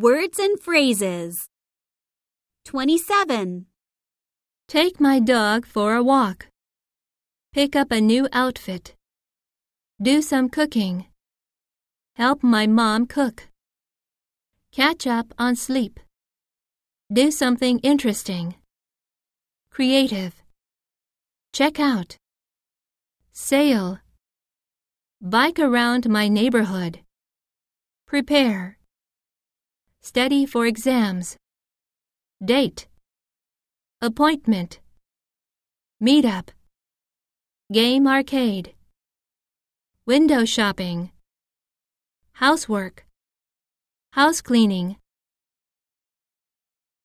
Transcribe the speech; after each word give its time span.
Words 0.00 0.38
and 0.38 0.60
phrases. 0.60 1.48
27. 2.66 3.66
Take 4.68 5.00
my 5.00 5.18
dog 5.18 5.66
for 5.66 5.96
a 5.96 6.04
walk. 6.04 6.46
Pick 7.52 7.74
up 7.74 7.90
a 7.90 8.00
new 8.00 8.28
outfit. 8.32 8.94
Do 10.00 10.22
some 10.22 10.50
cooking. 10.50 11.06
Help 12.14 12.44
my 12.44 12.68
mom 12.68 13.06
cook. 13.06 13.48
Catch 14.70 15.08
up 15.08 15.34
on 15.36 15.56
sleep. 15.56 15.98
Do 17.12 17.32
something 17.32 17.80
interesting. 17.80 18.54
Creative. 19.72 20.32
Check 21.52 21.80
out. 21.80 22.16
Sail. 23.32 23.98
Bike 25.20 25.58
around 25.58 26.08
my 26.08 26.28
neighborhood. 26.28 27.00
Prepare. 28.06 28.77
Study 30.00 30.46
for 30.46 30.66
exams. 30.66 31.36
Date. 32.44 32.86
Appointment. 34.00 34.80
Meet 36.00 36.24
up. 36.24 36.50
Game 37.72 38.06
arcade. 38.06 38.74
Window 40.06 40.44
shopping. 40.44 41.10
Housework. 42.34 43.06
House 44.12 44.40
cleaning. 44.40 44.96